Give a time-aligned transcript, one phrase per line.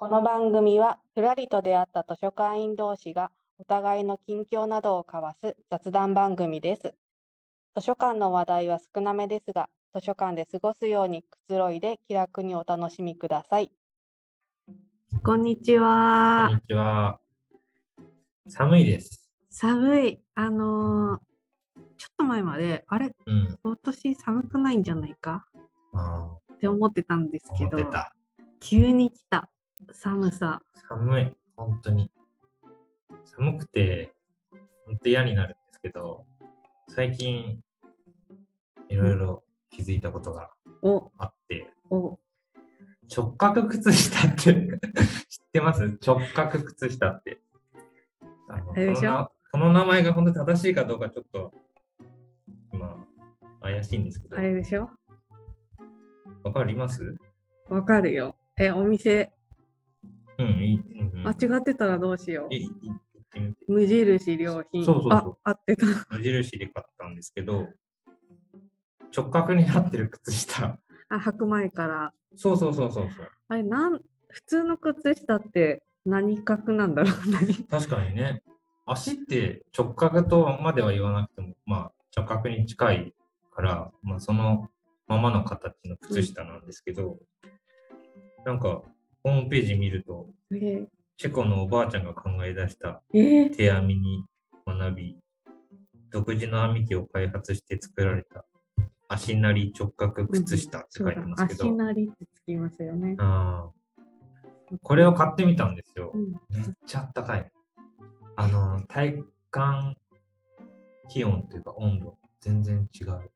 [0.00, 6.94] この番組は、ふらりと出会った図書館員同士がお互いの近況などを交わす雑談番組です。
[7.74, 13.72] 図書館の話題は少なめですが、図書館で過ごすようにくつろいで気楽にお楽しみください。
[15.24, 16.50] こんにちこんは。
[16.54, 17.18] にちは。
[18.46, 19.28] 寒いです。
[19.50, 20.20] 寒い。
[20.36, 21.20] あのー
[21.96, 23.58] ちょっと前まで、あれ、うん。
[23.64, 25.44] 今年寒くないんじゃないか？
[25.92, 27.78] あって思ってたんですあ、けど。
[28.60, 29.48] 急に来た
[29.92, 30.62] 寒さ。
[30.88, 31.32] 寒い。
[31.56, 32.10] 本当に。
[33.24, 34.12] 寒くて、
[34.86, 36.24] 本当嫌になるんですけど、
[36.88, 37.62] 最近、
[38.88, 40.50] いろいろ気づいたことが
[40.82, 42.18] お、あって、お、
[43.14, 44.54] 直角靴下って
[45.28, 45.98] 知ってます？
[46.04, 47.40] 直角靴下って。
[48.50, 51.52] あのこのなこの名前が本当に正しいかどうかちょっと、
[52.72, 53.06] 今、
[53.60, 54.90] 怪しいんですけどあ、れでしょ？
[56.42, 57.16] わかります？
[57.68, 58.36] わかるよ。
[58.56, 59.32] え、お店、
[60.38, 60.76] うん、いい。
[60.76, 62.54] うんうん間違ってたらどうしよう。
[63.68, 64.84] 無印良品。
[64.84, 65.86] そうそうそうあ、合ってた。
[66.10, 67.68] 無印で買ったんですけど、
[69.14, 70.78] 直角になってる靴下。
[71.10, 72.12] あ、履く前から。
[72.36, 73.30] そうそうそうそうそう。
[73.48, 77.12] あれ、なん、普通の靴下って何角なんだろう？
[77.30, 77.54] 何？
[77.64, 78.42] 確かにね。
[78.86, 83.14] 足って直角とまでは言わなくても、まあ直角に近い
[83.54, 84.70] から、まあその
[85.06, 87.18] ままの形の靴下なんですけど、
[88.44, 88.82] なんか
[89.22, 94.24] ホームページ見ると、えチェコのおばあちゃんが考え出した手編みに
[94.66, 95.18] 学び、
[96.10, 98.44] 独自の編み機を開発して作られた
[99.08, 103.16] 足なり直角靴下って書いてますけど、足なりってつきますよね。
[104.82, 106.18] これを買ってみたんですよう。
[106.18, 107.50] ん、めっちゃあったかい。
[108.36, 109.96] あの、体感
[111.08, 113.30] 気温というか温度、全然違う。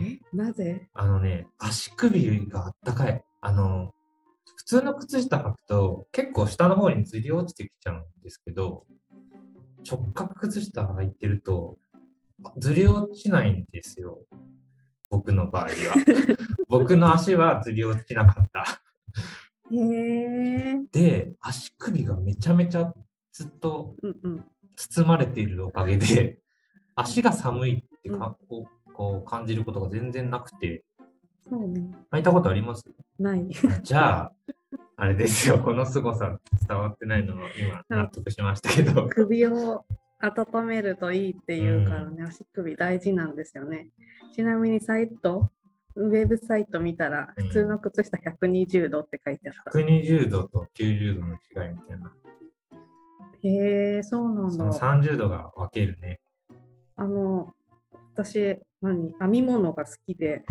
[0.00, 0.88] え、なぜ？
[0.94, 3.22] あのね、足首があったかい。
[3.40, 3.92] あの、
[4.56, 8.84] 普通の靴下履くと結構下の方にずり落ちてきちゃうんですけど、
[9.88, 11.78] 直角靴下履いてると
[12.58, 14.18] ずり落ちないんですよ。
[15.10, 15.70] 僕の場合は。
[16.68, 18.64] 僕の足はずり落ちなかった。
[19.70, 22.92] へえー、で、足首がめちゃめちゃ
[23.32, 23.96] ずっと。
[24.78, 26.38] 包まれているおかげで、
[26.94, 30.84] 足が寒いってか、こうこう感じることが全然なくて、
[31.48, 31.90] そうね。
[32.22, 32.84] たことあります？
[33.18, 33.46] ない。
[33.82, 34.32] じゃあ、
[34.96, 36.38] あれですよ、この凄さ
[36.68, 39.84] 伝わってないのは今納得しましたけど、首を
[40.20, 43.88] 温めるといいっていうからね、足首大事なんですよね。
[44.34, 45.50] ちなみにサイト、
[45.94, 49.78] ウェブサイト見たら、うん普通の靴下120度って書いてあった。
[49.78, 52.12] 120度と90度の違いみたいな、
[53.42, 54.78] へえ、そうなんそのだ。
[54.78, 56.20] 30度が分けるね。
[56.96, 57.54] あの、
[58.14, 59.14] 私、何？
[59.20, 60.44] 編み物が好きで、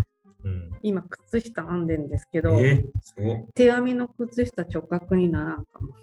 [0.43, 0.71] うん。
[0.81, 5.95] 今、靴下編んでんですけど、えすご手編みの靴下直角にならんかも。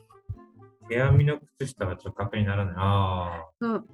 [0.88, 2.74] 手編みの靴下が直角にならない。
[2.76, 3.44] あ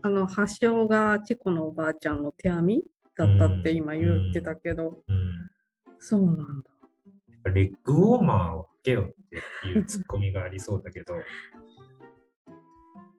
[0.03, 2.83] あの発祥がチェコのおばあちゃんの手編み
[3.17, 5.51] だったって今言ってたけど、あ、うん。
[5.99, 7.51] そうなんだ。
[7.53, 9.15] レッグウォーマーを履けよっ
[9.63, 11.21] ていう ツッコミがありそうだけど、い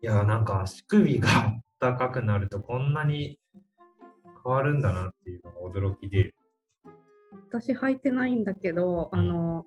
[0.01, 1.29] や、なんか足首が
[1.79, 3.39] 暖かくなるとこんなに
[4.43, 6.33] 変わるんだなっていうのが驚きで、
[7.31, 9.65] 私履いてないんだけど、うんあの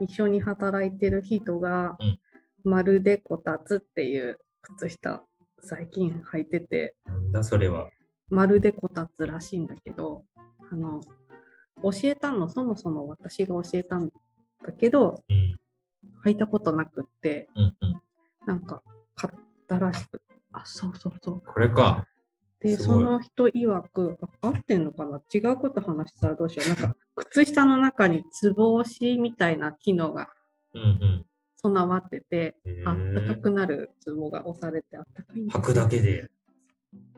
[0.00, 2.18] 一緒に働いてる人が、うん
[2.64, 5.24] まるでこたつっていう靴下
[5.60, 7.88] 最近履いててなんだそれは。
[8.28, 10.24] まるでこたつらしいんだけど
[10.70, 11.00] あの
[11.82, 14.08] 教えたのそもそも私が教えたん
[14.64, 15.58] だけどうん、
[16.24, 18.02] 履いたことなくってうん、うん。
[18.46, 18.82] なんか
[19.16, 22.06] 買ったらしくあそうそうそうこれか。
[22.62, 25.20] で、その人曰く、あ合ってんのかな？
[25.34, 26.68] 違うこと話したらどうしよう。
[26.68, 30.28] なんか、靴下の中につぼ押しみたいな機能が
[30.74, 31.26] うん、うん。
[31.56, 36.30] 備わってて、へあったかーくなるつぼが押されてあったかいんです履くだけで。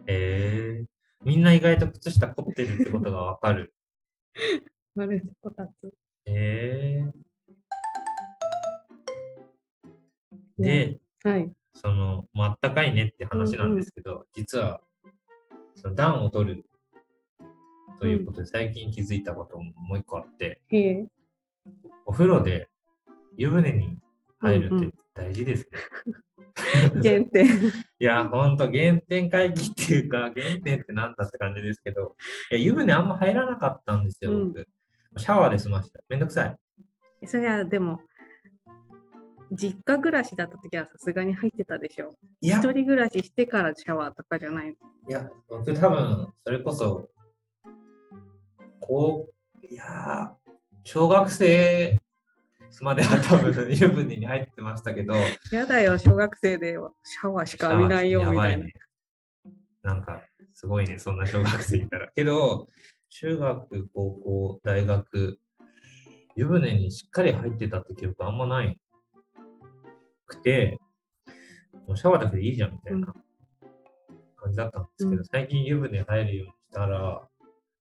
[0.07, 0.87] えー、
[1.25, 3.75] みんな意外と靴下凝ってるってことがわかる。
[4.95, 5.93] まるでこたつ。
[6.27, 11.53] えー、で、はい。
[11.75, 14.81] その、まああったかいねって話なんですけど、実は、
[15.75, 16.65] その暖を取る
[18.01, 21.07] ということで、最近気づいたことももう一個あって、へえ。
[22.07, 22.69] お風呂で
[23.37, 23.99] 湯船に
[24.39, 25.79] 入るうんうんって大事ですね。
[27.03, 27.45] 限定。
[27.99, 32.17] いや、ほんと原点回帰っていうか、原点ってなんだって感じですけど、
[32.51, 34.69] いや湯船あんま入らなかったんですよ、うん僕。
[35.17, 36.01] シャワーで済ました。
[36.09, 37.27] めんどくさい。
[37.27, 38.01] それはでも、
[39.53, 42.15] 実家暮らしだった時はさすがに入ってたでしょ。
[42.41, 44.77] 一、人暮らししてからシャワーとかじゃない。
[45.07, 47.11] いや、僕多分、それこそ、
[48.81, 49.29] こ
[49.63, 50.51] う、いやー、
[50.85, 52.01] 小学生
[52.81, 55.15] までは多分湯船に入ってましたけど、
[55.53, 58.65] やだよ、小学生でシャワーしか浴びないよみたいな。
[58.65, 58.73] ね。
[59.83, 60.23] なんか、
[60.55, 62.11] すごいね、そんな小学生いたら。
[62.15, 62.69] けど、
[63.11, 65.39] 中学、高校、大学、
[66.37, 68.81] 湯船にしっかり入ってたって記憶あんまない
[70.27, 70.79] くて、
[71.87, 73.15] もうシャワーだけでいいじゃんみたいな
[74.45, 77.23] 感じだったんですけど、うん最近湯船入るようにしたら、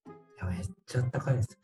[0.07, 1.59] いや、めっちゃあったかいです。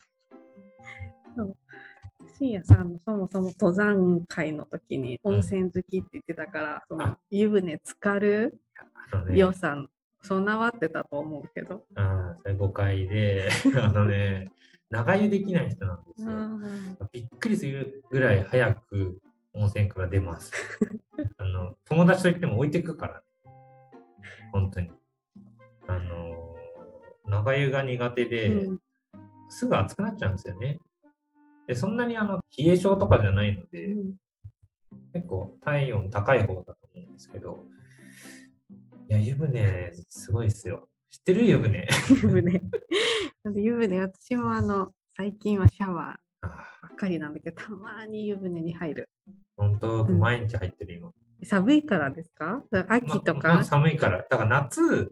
[2.38, 8.60] 深夜さんもそもそも登山会の時に温泉好きって言ってたから、そのあ湯船浸かる
[9.14, 9.90] あのね、良さん、
[10.24, 11.86] 備わってたと思うけど。
[11.96, 13.50] あーそれ誤解で、
[13.82, 14.52] あのね、
[14.90, 17.10] 長湯できない人なんですよ。
[17.12, 19.22] びっくりするぐらい早く
[19.54, 20.52] 温泉から出ます。
[21.38, 23.29] あの友達といっても置いてくからね。
[24.52, 24.92] 本当に。
[25.88, 26.50] あのー
[27.30, 28.80] 長湯が苦手で、うん
[29.52, 30.80] すぐ熱くなっちゃうんですよね。
[31.68, 33.96] でそんなにあの冷え性とかじゃないので、
[35.12, 37.66] 結構体温高い方だと思うんですけど、
[39.10, 40.88] いや、湯船、すごいですよ。
[41.10, 41.88] 知ってる湯船？
[42.12, 42.62] 湯船。
[43.60, 46.48] 湯船、私もあの、最近はシャワあー
[46.90, 49.10] ばっかりなんだけど、たまに湯船に入る。
[49.58, 51.12] 本当、うん毎日入ってる今。
[51.44, 52.64] 寒いからですか？
[52.90, 54.18] 秋とまか、ま寒いから。
[54.30, 55.12] だから夏、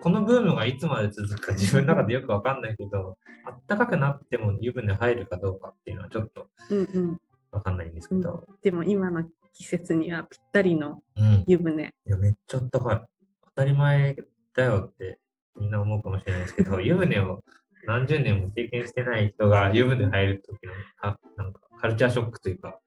[0.00, 7.18] このブームがいつまで続くか自分の中でよくわかんないけど、あったかくなっても湯船入るかどうかっていうのはちょっとうんうん。
[7.50, 9.24] わかんないんですけど、でも今の
[9.54, 11.24] 季節にはぴったりのうん。
[11.24, 11.94] い湯船。
[12.04, 13.02] や、めっちゃあったかい。
[13.46, 14.16] 当たり前
[14.54, 15.18] だよって
[15.58, 17.42] みんな思うかもしれないですけど、 湯船を
[17.86, 22.78] 何十年も経験してない人が湯船入るときのあなんかカルチャーショックというか、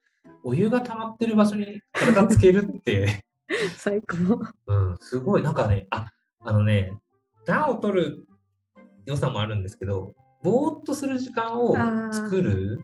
[0.44, 3.24] お湯が溜まってる場所に体つけるって、
[3.78, 4.40] 最高。
[4.68, 6.98] うん、すごい、なんかね、あ、あのね、
[7.46, 8.26] 暖を取る
[9.06, 11.76] 良さもあるんですけど、ぼーっとする時間を
[12.12, 12.82] 作る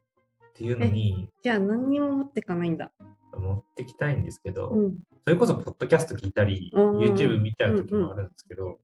[0.49, 2.91] っていうのにじゃあ何にも持ってかないんだ。
[3.35, 4.97] 持ってきたいんですけど、うん。
[5.23, 8.79] それこそポッドキャスト聞いたり、うん YouTube 見ちゃう時もあるんですけど、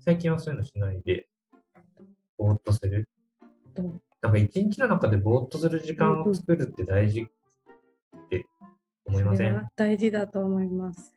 [0.00, 1.28] 最近はそういうのしないで、
[2.38, 3.08] ぼーっとする。
[3.76, 3.82] う？
[3.82, 7.28] んなんか一日の中でぼーっとする時間を作るって大事
[9.06, 9.68] 思いません？
[9.76, 11.14] 大事だと思います。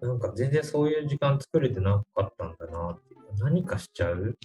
[0.00, 3.16] なんか全然そういう時間作れてなかったんだなって。
[3.40, 4.36] 何かしちゃう？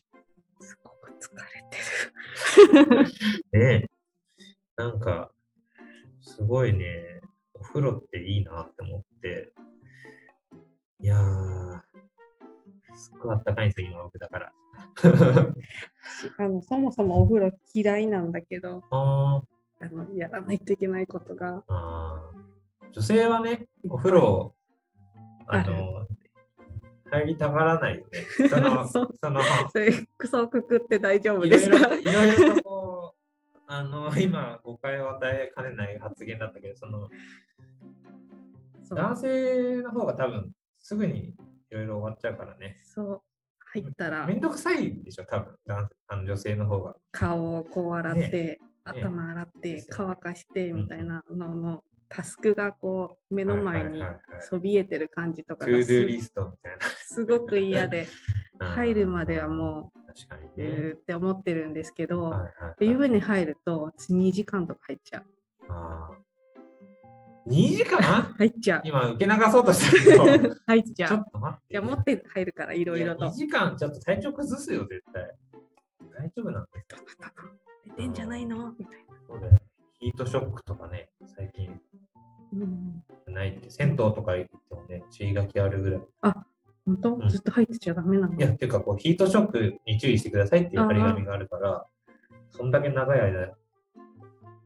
[0.59, 3.05] すごく疲れてる。
[3.59, 3.89] ねえ。
[4.77, 5.31] なんか、
[6.21, 7.21] すごいね、
[7.53, 9.53] お風呂っていいなって思って。
[10.99, 11.81] いやー、
[12.95, 14.53] すっごいあったかいんですよ、今僕だから。
[16.37, 19.41] あのそもそもお風呂嫌いなんだけどあ
[19.85, 21.63] あの、やらないといけないことが。
[22.91, 24.55] 女性はね、お風呂、
[25.47, 26.07] あの、
[27.11, 28.21] 入りたがらないよね。
[28.49, 29.41] その、そそうの、
[30.17, 37.09] クソくくって大丈夫いろいですかろいろいろとこう、あの、今、誤解を与えかねない発言だったけど、その、
[38.83, 41.35] そう男性の方が多分、すぐにい
[41.71, 42.79] ろいろ終わっちゃうからね。
[42.83, 43.21] そう。
[43.75, 46.95] 入ったらめんどくさいでしょ、多分、男あの女性の方が。
[47.11, 54.03] 顔をこう洗って、ね頭洗って、乾かしてみたいなのの、タスクがこう目の前に
[54.39, 55.83] そびえてる感じとかが
[57.03, 58.07] すごく嫌で
[58.59, 58.67] な。
[58.77, 60.05] 入るまではもうん。
[60.13, 62.33] 確かにう、ーって思ってるんですけど、
[62.79, 65.25] 湯船入ると2時間とか入っちゃう。
[65.69, 66.25] あー
[67.47, 68.01] 2時間？
[68.01, 68.81] 入っちゃう。
[68.85, 71.09] 今、受け流そうとしたけど、 入っちゃう。
[71.09, 71.65] ちょっと待って。
[71.69, 73.29] じゃあ持って入るからいろいろや2と。
[73.31, 75.35] 時間ちょっと体調崩すよ、絶対。
[76.13, 76.85] 大丈夫なんだよ。
[77.85, 78.73] 寝てんじゃないの？
[78.77, 79.15] みたいな。
[79.27, 79.57] そうだよ。
[79.99, 81.79] ヒートショックとかね、最近
[82.53, 82.57] う
[83.31, 86.01] ん、ないって、銭湯とか行ってもね、注意書きあるぐらい。
[86.85, 88.35] 本当、うんずっと入ってちゃダメなの？
[88.35, 91.85] いや、っていうか、こう、ヒートショックに注意してくださいっていう張り紙があるから、
[92.51, 93.55] そんだけ長い間、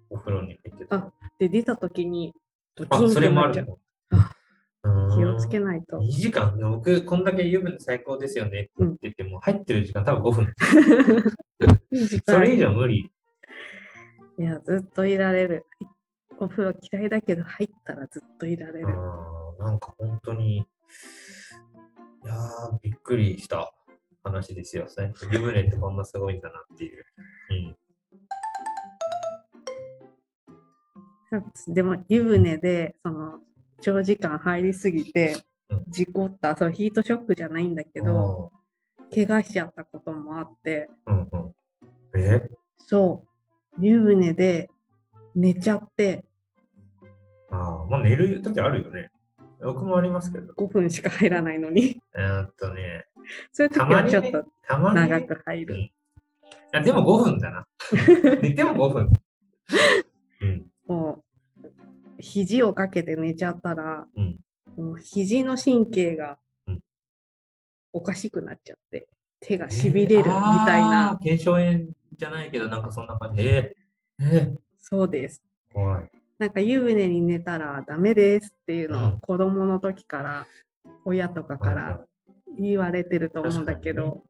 [0.10, 0.96] お風呂に入ってた。
[0.98, 2.34] あで、出た時に
[2.76, 3.48] ドキあ、それもあ。
[3.48, 3.66] る
[5.20, 5.98] 気をつけないと。
[5.98, 10.54] 2時間僕、こんだけ湯船最高ですよねって言ってても、入ってる時間多分5分。
[12.26, 13.12] それ以間上無理。
[14.38, 15.66] いや、ずっといられる。
[16.40, 18.88] お風呂嫌いだけど、入ったらずっといられる。
[19.60, 20.66] なんか本当に、い
[22.26, 23.74] やー、びっくりした
[24.24, 24.86] 話ですよ。
[24.86, 27.06] ね、湯船ってこんなすごいんだなっていう。
[27.50, 27.76] うん。
[31.74, 33.40] でも、湯船で、その、
[33.82, 35.38] 長時間入りすぎて
[35.70, 38.52] うん、事故った、そう、ヒートショックじゃないんだけど、
[39.14, 41.38] 怪我しちゃったこともあって、うんう
[42.18, 42.20] ん。
[42.20, 42.50] え？
[42.78, 43.24] そ
[43.78, 44.70] う、湯船で
[45.36, 46.26] 寝ちゃって、
[47.52, 49.12] ああ、まあ寝る時あるよね。
[49.62, 50.54] 僕もありますけど。
[50.54, 53.06] 5分しか入らないのに、えーっとね、
[53.52, 55.76] そういう時はちょっと長く入る。
[55.76, 55.92] うん
[56.72, 57.68] いや、でも5分だな。
[58.44, 59.12] 寝ても5分。
[60.42, 60.66] うん。
[60.86, 61.24] も
[62.20, 64.38] 肘をかけて寝ちゃったら、うん。
[64.78, 66.80] もう肘の神経がうん
[67.92, 69.08] おかしくなっちゃって、
[69.40, 70.26] 手がしびれるみ
[70.66, 71.86] たいな、腱鞘炎
[72.18, 73.42] じゃないけど、なんかそんな感じ。
[73.42, 75.42] えー、えそうです。
[75.72, 76.12] ー、怖い。
[76.38, 80.48] なんか湯船に寝たらダメですっていうのをうん子供の時から
[81.04, 82.06] 親とかかはいら
[82.58, 84.24] 言われてると思うんだけど、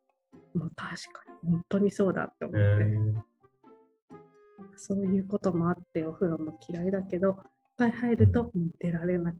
[0.55, 3.13] もう確かに本当にそうだって思えって、ー、
[4.75, 7.37] そういうこともあってお風呂も嫌いだけど、
[7.79, 9.37] ぱい入ると出られなく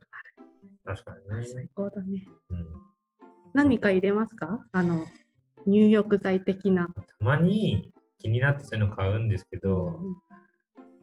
[0.86, 1.44] 確かなる。
[1.44, 1.70] にね最。
[1.76, 2.26] 高だね。
[2.50, 2.66] うん
[3.54, 4.64] 何か入れますか？
[4.72, 5.06] あの、
[5.66, 6.88] 入浴剤的な。
[6.88, 10.00] たまに気になってそういうの買うんですけど、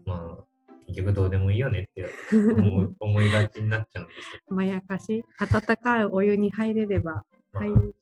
[0.05, 0.45] まあ、
[0.87, 4.41] 結局どうでもいいよねって思い思いがちになっちゃうんですよ。
[4.55, 7.95] まやかし、温かいお湯に入れれば、まあはい、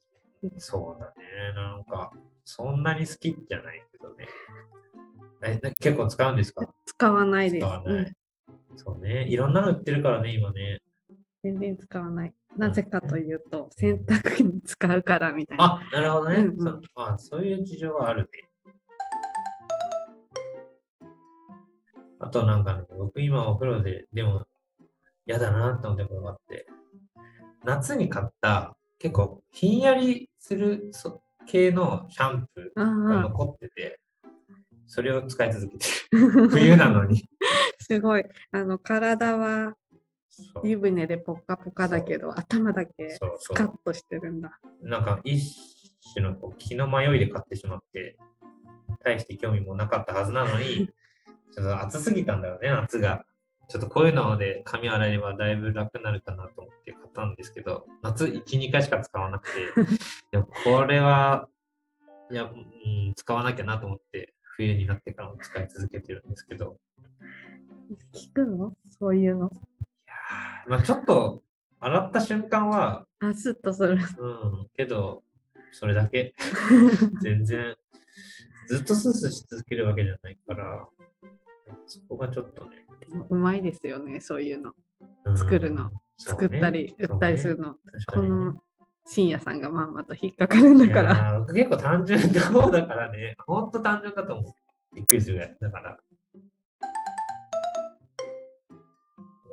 [0.59, 1.25] そうだね。
[1.55, 2.13] なんか、
[2.45, 4.29] そんなに好きじゃないけどね。
[5.43, 6.69] えな結構使うんですか？
[6.85, 7.67] 使わないです。
[7.67, 8.13] 使わない。
[8.75, 9.27] うんそうね。
[9.29, 10.81] いろんなの売ってるからね、今ね。
[11.43, 12.35] 全然使わない。
[12.57, 15.65] なぜかというと、洗濯に使うからみたいな。
[15.65, 16.37] あ、なるほどね。
[16.37, 18.29] うんうんそうあそういう事情はあるね。
[22.21, 24.47] あとなんかね、僕今お風呂で、でも
[25.27, 26.67] 嫌だなって思ったことがあって、
[27.65, 34.01] 夏に買った結構ひんやりするそ系のシャンプーがあ残ってて、
[34.87, 35.87] それを使い続けて。
[36.51, 37.29] 冬なのに。
[37.85, 38.25] すごい。
[38.51, 39.77] あの、体は
[40.63, 43.21] 湯船でポッカポカだけど、頭だけス。
[43.55, 44.59] カッとしてるんだ。
[44.83, 45.55] なんか一
[46.15, 48.17] 種のこう気の迷いで買ってしまって、
[49.05, 50.89] 大して興味もなかったはずなのに、
[51.55, 53.27] ちょっと暑すぎたんだよね、夏が。
[53.69, 59.61] ちょっとこういうので髪洗えればだいぶ楽になるかなと思って買ったんですけど、夏1、2回しか使わなくて、
[60.33, 61.49] でもこれは、
[62.31, 66.79] いや、うん、使わなきゃなと思って、冬になってからも使い続けてるんですけど、
[68.13, 68.75] 聞くの？
[68.99, 69.49] そういうの。
[69.49, 69.51] い
[70.07, 71.43] やーまあちょっと
[71.85, 73.93] 洗った瞬間は、あ、スッとする。
[73.93, 75.23] うん、けど、
[75.71, 76.35] それだけ。
[77.21, 77.77] 全然、
[78.69, 80.89] ずっとスースーし続けるわけじゃないから、
[81.87, 82.87] そこがちょっとね。
[83.29, 84.73] うまいですよね、そういうの。
[85.27, 85.91] うん作るの。
[85.91, 87.73] ね作ったり、売ったりするの。
[87.73, 88.63] ねこの
[89.05, 91.45] 深夜さんがまんまと引っかかるんだから。
[91.53, 94.95] 結構単純な方だからね、ほんと単純だと思う。
[94.95, 95.57] びっくりするぐらい。
[95.61, 95.99] だから、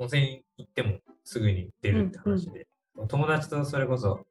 [0.01, 2.65] 温泉行ってもすぐに出るって話で、
[3.08, 4.25] 友達とそれこそ、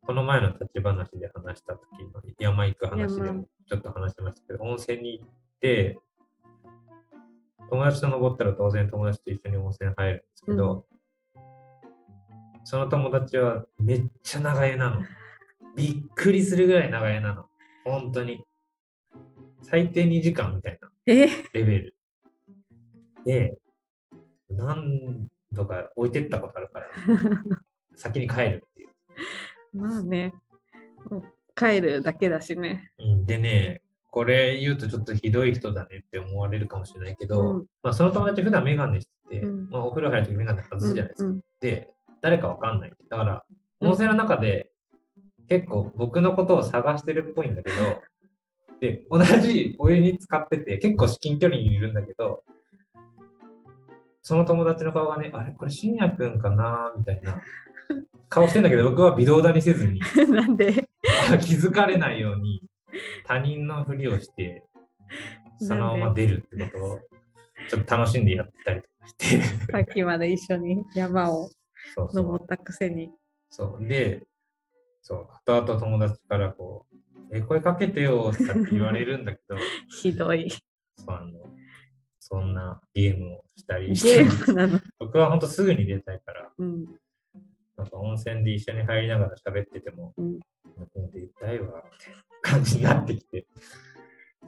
[0.00, 5.28] この前の立ち話で話した時の山行く話で山もちょっと話してましたけど、温泉に行っ
[5.60, 5.98] て、
[7.68, 10.86] 友達と登ったら当然友達と一緒に温泉入るんですけど、
[12.64, 15.02] その友達はめっちゃ長湯なの。
[15.76, 17.44] びっくりするぐらい長湯なの。
[17.84, 18.42] 本当に。
[19.60, 21.28] 最低2時間みたいなえ？
[21.52, 21.96] レベル。
[23.26, 23.58] で、
[24.56, 26.86] 何度か置いてったことあるから、
[27.94, 28.88] 先に帰るっていう。
[29.72, 30.34] まあね。
[31.54, 32.92] 帰るだけだしね。
[32.98, 41.28] うん、でね、これ言うとちょっとひどい人だねって思われるかもしれないけど、うんまあその友達普段メガネしてて、うんまあ、お風呂入るときメガネ外すじゃないですか。
[41.30, 41.90] うんで、
[42.20, 42.92] 誰かわかんない。
[43.08, 43.44] だから、
[43.80, 44.72] 温泉の中で
[45.48, 47.76] 結構僕のことを探してるっぽいんだけど、
[48.80, 52.42] で、同じお湯に使ってて、結構至近距離にいるんだけど、
[54.22, 57.42] その友達の顔がね、あれこれ深夜くんかなみたいな。
[58.28, 60.88] 顔してんだけど、僕は微動だにせずに、う んなんで？
[61.30, 62.62] あ気づかれないように
[63.26, 64.64] 他人のふりをして、
[65.58, 67.00] そのまま出るってことを、
[67.68, 71.50] ちょっと楽しんでやってたりとかして、さっきまで一緒に山を
[72.14, 73.10] 登ったくせに。
[73.50, 73.86] そう。
[73.86, 74.22] で、
[75.02, 76.86] そう、後々友達からこ
[77.30, 79.56] う、え、声かけてよって言われるんだけど、
[80.00, 80.48] ひどい。
[80.50, 80.58] そ
[81.08, 81.32] うあの、
[82.24, 84.24] そんなゲームをしたりゲして。
[85.00, 86.84] 僕は本当すぐに出たいから、うん。
[87.76, 90.38] なんか温泉で一緒に入りながら喋ってても、うん
[91.12, 93.44] 出たいわ、みたいな感じになってきて、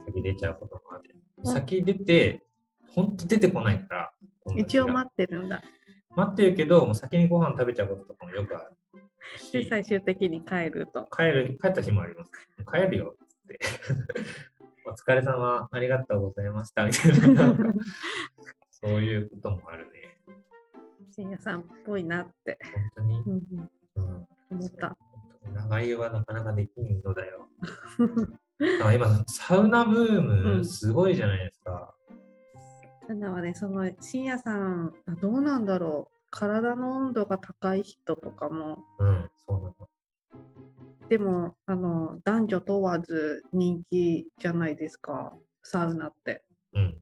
[0.05, 1.15] 先出ちゃうこともある。
[1.37, 2.43] うん先出て、
[2.95, 4.13] 本当出てこないから、
[4.55, 5.61] 一応待ってるんだ。
[6.15, 9.01] 待ってるけど、もう先にご飯食べちゃうこととかもよくある
[9.37, 9.51] し。
[9.51, 11.09] で、最終的に帰ると。
[11.11, 12.31] 帰る、帰った日もあります。
[12.73, 13.59] 帰るよ、つって。
[14.87, 17.55] お疲れ様、ありがとうございました、みたいな。
[18.69, 20.19] そういうこともあるね。
[21.11, 23.23] 深夜さんっぽいなって、本当に？
[23.95, 24.95] うん思った。
[25.53, 27.47] 長湯はなかなかできんのだよ。
[28.79, 31.95] だ今、サウナブーうム、んすごいじゃないですか。
[33.07, 36.15] ただはね、その深夜さん、あどうなんだろう。
[36.31, 39.89] 体の温度が高い人とかも、うん、そうなの。
[41.09, 45.33] でも、あの、男女問わず人気じゃないですか、
[45.63, 46.43] サウナって。
[46.73, 46.97] うん。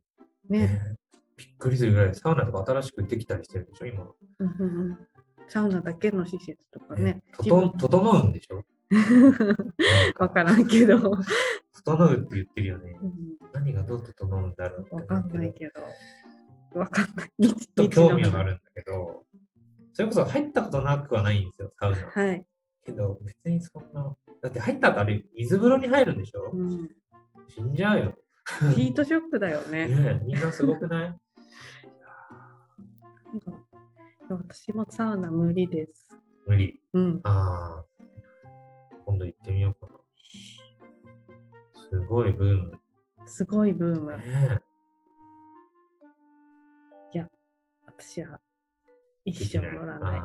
[0.49, 0.59] ね。
[0.67, 0.97] ね
[1.37, 4.03] びびっくりするぐらいサウナとか新しくできたりしてるでしょ、今。
[4.39, 5.07] うんうんうん
[5.49, 7.21] サウナだけの施設とかね。
[7.37, 8.63] とと整うんでしょ？
[10.17, 10.97] わからんけど。
[11.83, 12.97] 整うって言ってるよね。
[13.01, 13.13] うん
[13.51, 15.53] 何がどう整うんだろうわかんないど。
[15.53, 15.69] け
[16.73, 16.79] ど。
[16.79, 17.29] わかんない。
[17.47, 19.25] ちょっと興味はあるんだけど、
[19.91, 21.97] それこそ入ったことなくはないんですよ、サウナ。
[21.97, 22.45] はい。
[22.85, 24.15] けど、別にそんな。
[24.41, 26.51] だって入った後あれ、水風呂に入るんでしょ？
[26.53, 26.89] うん、
[27.47, 28.15] 死んじゃうよ。
[28.75, 29.87] ヒートショックだよね。
[29.95, 31.05] ねえみんなすごくない？
[31.05, 31.13] なん
[33.41, 33.51] か
[34.29, 36.09] 私もサウナ無理です。
[36.45, 36.81] 無理。
[36.93, 37.19] うん。
[37.23, 37.85] ああ。
[39.05, 39.99] 今度行ってみようかな。
[41.89, 42.79] すごいブーム。
[43.25, 44.17] すごいブーム。
[44.17, 44.59] ね
[47.85, 48.39] 私は
[49.25, 50.21] え一生乗らない。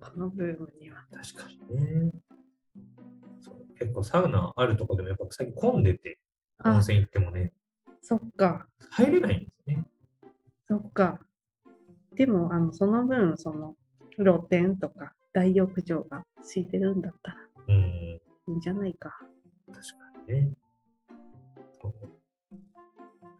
[0.00, 1.04] あこのブームには。
[1.12, 2.12] ー確かにね。
[3.40, 6.18] そう結構サウナあるとこでもやっぱ最近混んでて、
[6.64, 7.52] 温あ、泉行ってもね、
[8.02, 8.66] そっか。
[8.90, 9.84] 入れないんですね。
[10.68, 11.20] そっか。
[12.14, 13.76] でも、あの、その分、その、
[14.16, 17.36] 露天とか大浴場がついてるんだったら
[17.68, 17.74] うん。
[17.74, 19.10] いいんじゃないか。
[19.72, 20.52] 確かにね。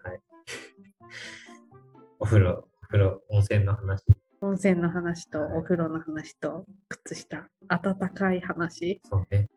[0.02, 0.20] はい。
[2.18, 4.04] お風呂、お風呂、温泉の話。
[4.42, 9.02] 温泉の話とお風呂の話と靴下、暖かい話。
[9.04, 9.49] そうね。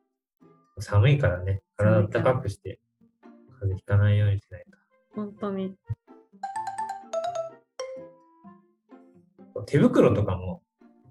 [0.77, 2.81] 寒いからね、体暖かくして、
[3.61, 4.65] 風邪ひかないようにしない
[5.15, 5.77] 本当に。
[9.53, 9.61] と。
[9.61, 10.61] 手袋とかも、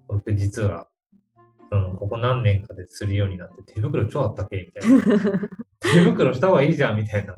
[0.07, 0.87] 僕実は、
[1.71, 5.49] そのここ何年かでするようになって、手袋超あったけみたいな。
[5.81, 7.35] 手袋した方がいいじゃんみたいな。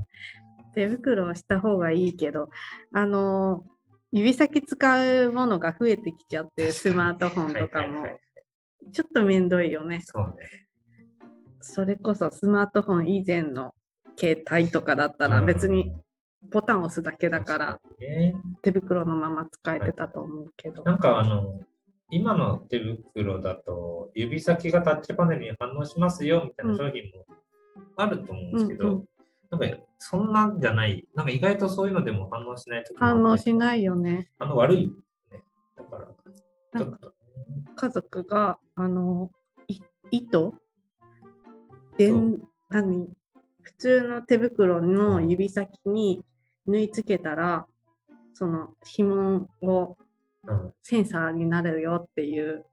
[0.73, 2.49] 手袋はした方がいいけど、
[2.91, 3.74] あのー
[4.15, 8.05] 指先使うものが増えてきちゃって、スマートフォンとかも。
[8.93, 9.99] ちょっとめんどいよね。
[10.05, 10.67] そうね。
[11.59, 13.73] それこそスマートフォン以前の
[14.17, 15.93] 携帯とかだったら別に
[16.49, 18.35] ボタンを押すだけだからね。
[18.61, 20.81] 手袋のまま使えてたと思うけど。
[20.83, 21.59] なんかあの、
[22.09, 27.25] 今の手袋だと、指先がタッチパネルに反応しますよみたいな商品も
[27.97, 29.05] あると思うんですけど、うんうん
[29.49, 33.53] なんかそんなんじゃない、なんか意外とそういうのでも反応しないとき反応しい。
[33.53, 34.29] ないよね。
[34.39, 34.87] あの悪い、
[35.31, 35.43] ね。
[35.77, 35.97] だか
[36.77, 37.11] ら、
[37.75, 39.31] 家族が、あの、
[39.67, 39.79] い
[40.11, 40.53] 糸？
[41.97, 43.07] でん何？
[43.61, 46.23] 普通の手袋の指先に
[46.67, 47.65] 縫い付けたら、
[48.33, 49.97] その紐を
[50.47, 52.65] うん、センサーになるよっていう。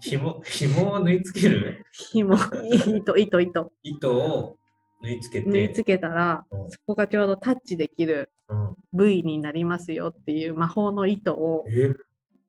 [0.00, 1.86] 紐、紐を縫い付ける？
[1.92, 2.36] 紐、
[2.96, 4.58] 糸、糸、糸、糸を
[5.04, 11.94] 縫い付けて、縫い付けたら、うんそこがちょうどタッチできるうん、部位になりますよっていう魔法の糸をえ、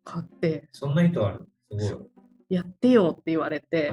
[0.03, 1.47] 買って、そんな糸ある？
[1.79, 2.07] すごい。
[2.49, 3.91] やってよって言われて、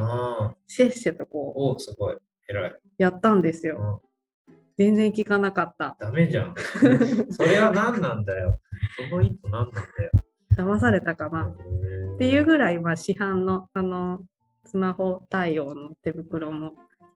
[0.66, 2.16] せっせとこう、おすごい。
[2.48, 2.75] 偉い。
[2.98, 4.03] やったんですうよ。
[4.48, 5.96] ん、全然効かなかった。
[6.01, 6.55] ダメじゃん。
[7.31, 8.61] それは何なんだよ。
[8.96, 10.11] その糸何なんだよ。
[10.57, 11.46] 騙されたかな。
[11.46, 14.20] っていうぐらい、まあ、市販の、あの、
[14.64, 16.72] スマホ対応の手袋も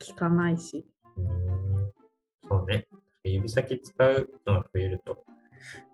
[0.09, 0.87] 効かないし、
[2.49, 2.87] そうね。
[3.25, 5.25] 指先使うのが増えると、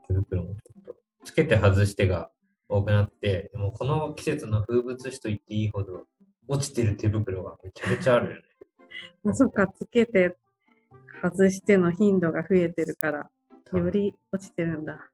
[0.06, 2.30] 手袋もちょっと、つけて外してが
[2.68, 6.06] 多くなって、でもこの季節の風物詩と言っていいほど、
[6.48, 8.42] 落ちてる手袋がめちゃめちゃあるよね。
[9.22, 10.36] ま あ、そっか、つけて
[11.22, 13.30] 外しての頻度が増えてるから、
[13.72, 15.08] より落ちてるんだ。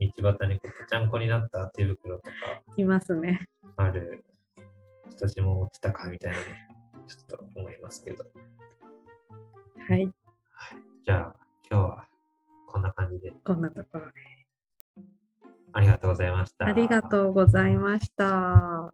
[0.00, 2.30] 道端にぺちゃんこになった手袋とか
[2.76, 3.46] いますね。
[3.76, 4.24] ある。
[5.06, 6.44] 私も落ちたかみたいなね、
[7.06, 8.24] ちょっと思いますけど。
[9.88, 10.10] はい、
[11.04, 11.34] じゃあ、
[11.70, 12.04] 今日は
[12.66, 14.12] こんな感じでこんなところで。
[15.72, 16.66] ありがとうございました。
[16.66, 18.92] ありがとうございました。